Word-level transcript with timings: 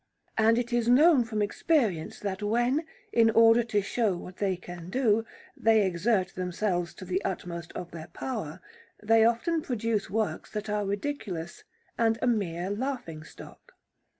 And 0.35 0.57
it 0.57 0.73
is 0.73 0.87
known 0.89 1.23
from 1.25 1.43
experience 1.43 2.19
that 2.21 2.41
when, 2.41 2.87
in 3.13 3.29
order 3.29 3.61
to 3.65 3.83
show 3.83 4.17
what 4.17 4.37
they 4.37 4.57
can 4.57 4.89
do, 4.89 5.25
they 5.55 5.85
exert 5.85 6.29
themselves 6.33 6.95
to 6.95 7.05
the 7.05 7.23
utmost 7.23 7.71
of 7.73 7.91
their 7.91 8.07
power, 8.07 8.61
they 9.03 9.23
often 9.23 9.61
produce 9.61 10.09
works 10.09 10.49
that 10.53 10.71
are 10.71 10.87
ridiculous 10.87 11.65
and 11.99 12.17
a 12.19 12.25
mere 12.25 12.71
laughing 12.71 13.23
stock. 13.23 13.73